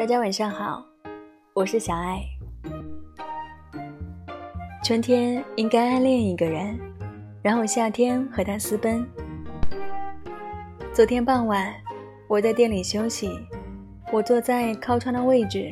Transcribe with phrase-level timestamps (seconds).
[0.00, 0.82] 大家晚上好，
[1.52, 2.22] 我是小爱。
[4.82, 6.80] 春天应该暗恋一个人，
[7.42, 9.06] 然后夏天和他私奔。
[10.90, 11.70] 昨天傍晚，
[12.28, 13.38] 我在店里休息，
[14.10, 15.70] 我坐在靠窗的位置，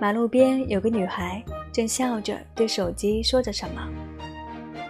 [0.00, 3.82] 马路边有个女孩正笑着对手机说着什么。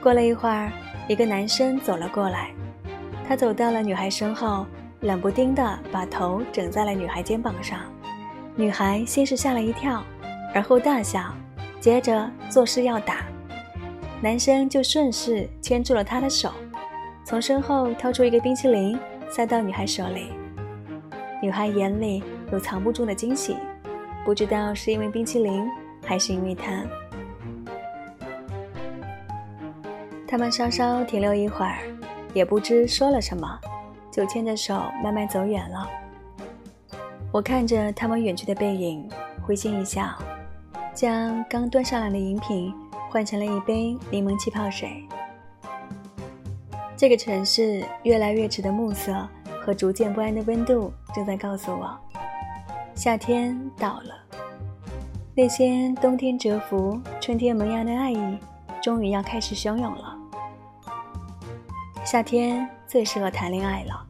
[0.03, 0.71] 过了一会儿，
[1.09, 2.51] 一个男生走了过来，
[3.27, 4.67] 他走到了女孩身后，
[5.01, 7.81] 冷不丁的把头枕在了女孩肩膀上。
[8.59, 10.03] 女孩先是吓了一跳，
[10.53, 11.33] 而后大笑，
[11.79, 13.25] 接着作势要打，
[14.21, 16.51] 男生就顺势牵住了她的手，
[17.25, 18.99] 从身后掏出一个冰淇淋
[19.31, 20.33] 塞到女孩手里。
[21.41, 23.57] 女孩眼里有藏不住的惊喜，
[24.25, 25.65] 不知道是因为冰淇淋，
[26.05, 26.83] 还是因为他。
[30.27, 31.79] 他们稍稍停留一会儿，
[32.35, 33.57] 也不知说了什么，
[34.11, 35.89] 就牵着手慢慢走远了。
[37.31, 39.07] 我看着他们远去的背影，
[39.43, 40.09] 会心一笑，
[40.95, 42.75] 将刚端上来的饮品
[43.11, 45.07] 换成了一杯柠檬气泡水。
[46.97, 49.29] 这个城市越来越迟的暮色
[49.61, 51.95] 和逐渐不安的温度，正在告诉我，
[52.95, 54.15] 夏天到了。
[55.35, 58.39] 那些冬天蛰伏、春天萌芽的爱意，
[58.83, 60.17] 终于要开始汹涌了。
[62.05, 64.07] 夏天最适合谈恋爱了，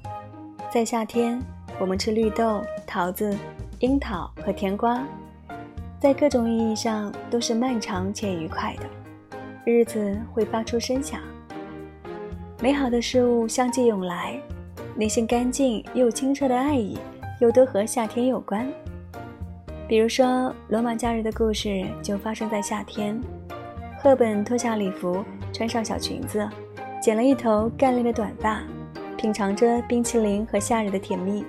[0.73, 1.43] 在夏天。
[1.81, 3.37] 我们吃绿豆、桃子、
[3.81, 5.03] 樱桃和甜瓜，
[6.01, 8.83] 在各种意义上都是漫长且愉快的
[9.65, 11.21] 日子，会发出声响。
[12.61, 14.41] 美好的事物相继涌来，
[14.97, 16.99] 那些干净又清澈的爱意，
[17.41, 18.69] 又都和夏天有关。
[19.87, 23.21] 比如说，罗马假日的故事就发生在夏天。
[24.01, 26.49] 赫本脱下礼服，穿上小裙子，
[27.01, 28.61] 剪了一头干练的短发，
[29.17, 31.45] 品尝着冰淇淋和夏日的甜蜜。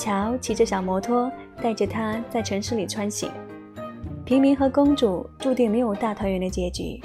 [0.00, 1.30] 乔骑着小摩托，
[1.62, 3.30] 带着她在城市里穿行。
[4.24, 6.98] 平民和公主注定没有大团圆的结局，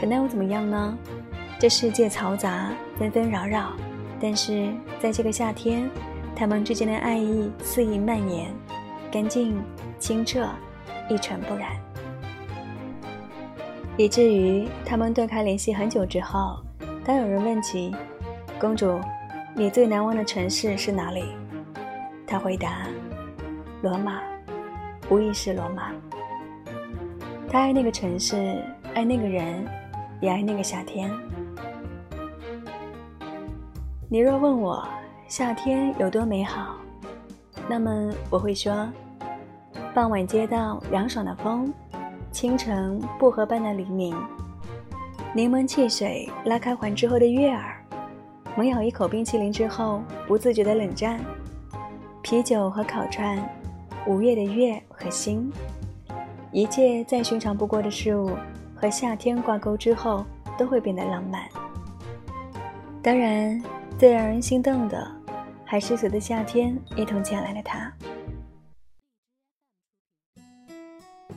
[0.00, 0.96] 可那又怎么样呢？
[1.58, 3.72] 这世界嘈杂，纷纷扰扰，
[4.20, 4.68] 但是
[5.00, 5.90] 在这个夏天，
[6.36, 8.54] 他们之间的爱意肆意蔓延，
[9.10, 9.60] 干净、
[9.98, 10.48] 清澈，
[11.08, 11.70] 一尘不染。
[13.96, 16.56] 以至于他们断开联系很久之后，
[17.04, 17.92] 当有人问起
[18.60, 19.00] 公主，
[19.56, 21.24] 你最难忘的城市是哪里？
[22.30, 22.86] 他回答
[23.80, 24.20] ：“罗马，
[25.08, 25.90] 无疑是罗马。
[27.48, 28.62] 他爱那个城市，
[28.92, 29.66] 爱那个人，
[30.20, 31.10] 也爱那个夏天。
[34.10, 34.86] 你若问我
[35.26, 36.76] 夏天有多美好，
[37.66, 38.86] 那么我会说：
[39.94, 41.72] 傍晚街道凉爽的风，
[42.30, 44.14] 清晨薄荷般的黎明，
[45.32, 47.82] 柠檬汽水拉开环之后的悦耳，
[48.54, 51.18] 猛咬一口冰淇淋之后不自觉的冷战。”
[52.28, 53.42] 啤酒和烤串，
[54.06, 55.50] 五月的月和星，
[56.52, 58.36] 一切再寻常不过的事物，
[58.76, 60.26] 和夏天挂钩之后，
[60.58, 61.48] 都会变得浪漫。
[63.02, 63.58] 当然，
[63.96, 65.10] 最让人心动的，
[65.64, 67.90] 还是随着夏天一同前来的他。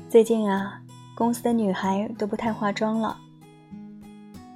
[0.09, 0.81] 最近啊，
[1.16, 3.18] 公司的女孩都不太化妆了。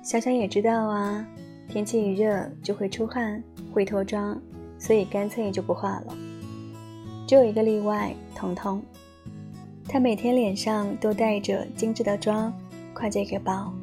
[0.04, 1.26] 小小也知道啊，
[1.70, 3.42] 天气一热就会出汗，
[3.74, 4.38] 会脱妆。
[4.78, 6.18] 所以干脆就不化了。
[7.28, 8.82] 只有一个例外，彤彤，
[9.88, 12.54] 她每天脸上都带着精致的妆，
[12.94, 13.74] 挎着一个包，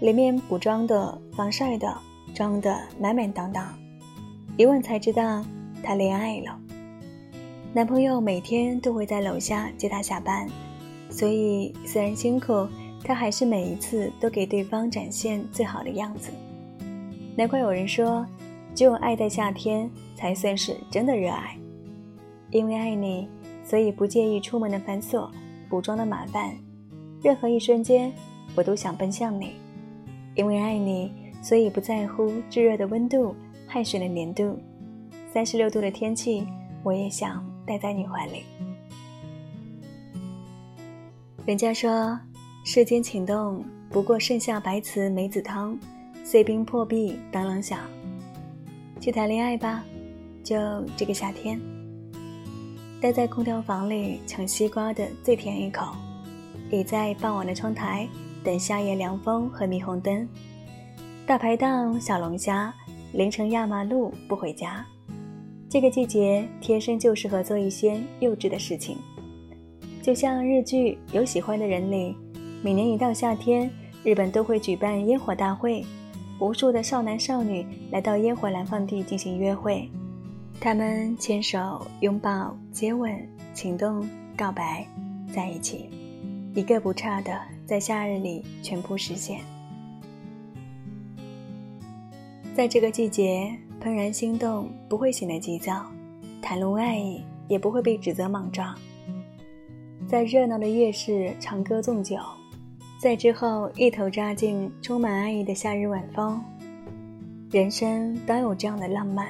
[0.00, 1.94] 里面补妆的、防晒的，
[2.34, 3.66] 装的满满当当。
[4.56, 5.44] 一问才知道，
[5.82, 6.58] 她恋爱了。
[7.74, 10.48] 男朋友每天都会在楼下接她下班，
[11.10, 12.66] 所以虽然辛苦，
[13.04, 16.30] 她还是每一次都给对方展现最好的样子。
[17.36, 18.26] 难怪有人说，
[18.74, 19.90] 只有爱在夏天。
[20.14, 21.56] 才算是真的热爱，
[22.52, 23.26] 因为爱你，
[23.64, 25.28] 所以不介意出门的繁琐、
[25.70, 26.54] 补妆的麻烦。
[27.22, 28.12] 任何一瞬间，
[28.54, 29.52] 我都想奔向你。
[30.34, 31.10] 因为爱你，
[31.42, 33.34] 所以不在乎炙热的温度、
[33.66, 34.58] 汗水的黏度。
[35.32, 36.46] 三十六度的天气，
[36.82, 38.42] 我也想待在你怀里。
[41.46, 42.18] 人家说，
[42.64, 45.78] 世间情动不过盛夏白瓷梅子汤，
[46.22, 47.80] 碎冰破壁当啷响。
[49.00, 49.82] 去谈恋爱吧。
[50.44, 50.56] 就
[50.96, 51.58] 这个夏天，
[53.02, 55.86] 待在空调房里抢西瓜的最甜一口，
[56.70, 58.08] 倚在傍晚的窗台
[58.44, 60.28] 等夏夜凉风和霓虹灯，
[61.26, 62.72] 大排档小龙虾，
[63.12, 64.86] 凌晨压马路不回家。
[65.68, 68.96] 这个季节天生就适合做一些幼稚的事情，
[70.00, 72.14] 就像日剧《有喜欢的人》里，
[72.62, 73.68] 每年一到夏天，
[74.04, 75.84] 日本都会举办烟火大会，
[76.38, 79.90] 无数的少男少女来到烟火燃放地进行约会。
[80.64, 83.12] 他们牵手、拥抱、接吻，
[83.52, 84.86] 情动、告白，
[85.34, 85.90] 在一起，
[86.54, 87.36] 一个不差的，
[87.66, 89.40] 在夏日里全部实现。
[92.54, 95.84] 在这个季节，怦然心动不会显得急躁，
[96.40, 98.72] 袒露爱意也不会被指责莽撞。
[100.06, 102.16] 在热闹的夜市唱歌纵酒，
[103.00, 106.40] 在之后一头扎进充满爱意的夏日晚风。
[107.50, 109.26] 人生当有这样的浪漫。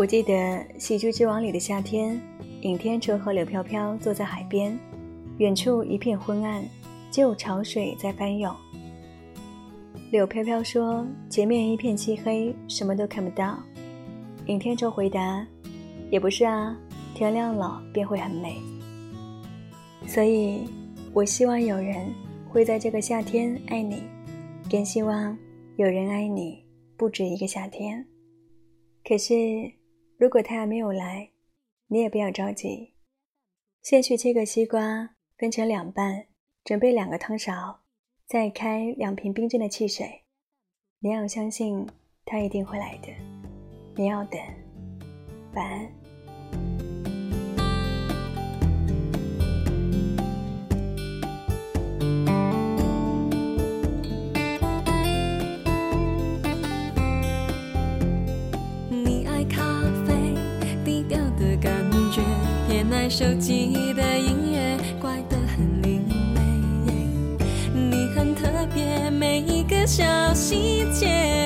[0.00, 0.32] 我记得
[0.78, 2.18] 《喜剧之王》里的夏天，
[2.62, 4.74] 尹天仇和柳飘飘坐在海边，
[5.36, 6.64] 远处一片昏暗。
[7.10, 8.50] 只有潮水在翻涌。
[10.10, 13.62] 柳飘飘说：“前面一片漆黑，什么都看不到。”
[14.48, 15.46] 尹天仇回答
[16.10, 16.74] ：“也不是啊，
[17.14, 18.56] 天亮了便会很美。”
[20.08, 20.60] 所以，
[21.12, 22.10] 我希望有人
[22.48, 24.02] 会在这个夏天爱你，
[24.70, 25.36] 更希望
[25.76, 26.64] 有人爱你
[26.96, 28.02] 不止一个夏天。
[29.04, 29.70] 可是，
[30.20, 31.30] 如果他还没有来，
[31.86, 32.92] 你也不要着急，
[33.80, 36.26] 先去切个西瓜，分成两半。
[36.62, 37.80] 准备两个汤勺，
[38.26, 40.24] 再开两瓶冰镇的汽水。
[40.98, 41.88] 你要相信，
[42.26, 43.08] 他一定会来的。
[43.96, 44.38] 你要等，
[45.54, 45.99] 晚安。
[63.10, 66.40] 手机的音乐，怪得很另类，
[67.74, 69.10] 你很特别。
[69.10, 71.39] 每一个小细节，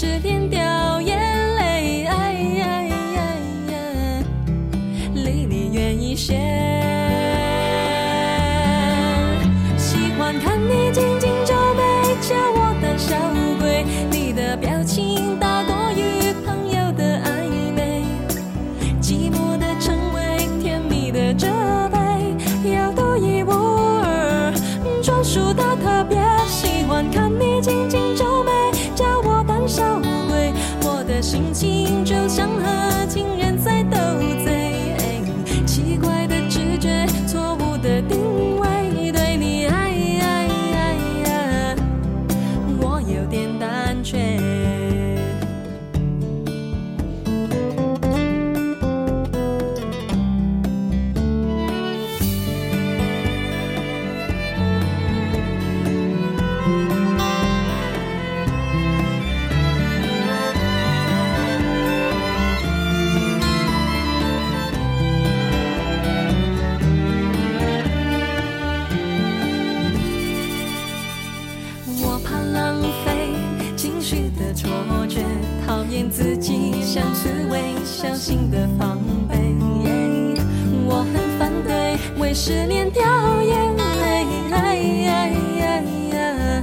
[0.00, 0.69] 失恋掉
[82.32, 83.02] 失恋掉
[83.42, 85.26] 眼泪哎呀
[85.58, 85.82] 呀
[86.14, 86.62] 呀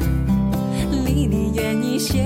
[1.05, 2.23] 离你远一些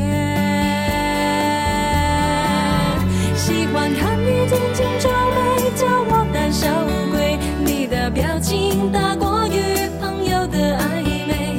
[3.36, 6.67] 喜欢看你紧紧皱眉叫我胆小
[7.10, 11.57] 鬼你的表情大过于朋友的暧昧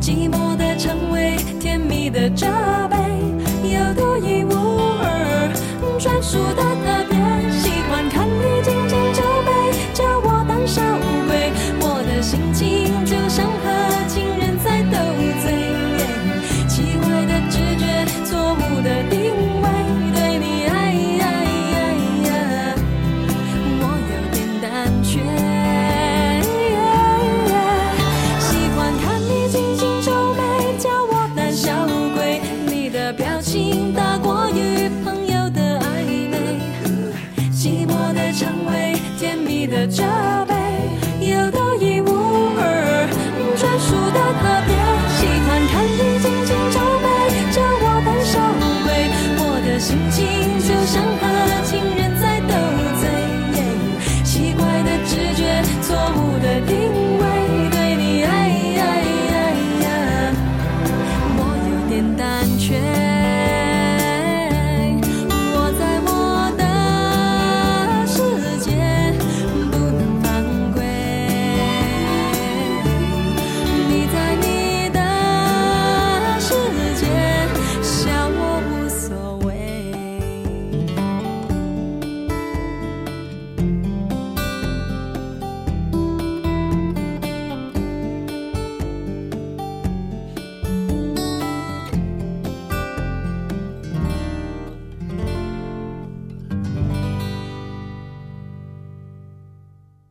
[0.00, 2.46] 寂寞的称谓甜蜜的责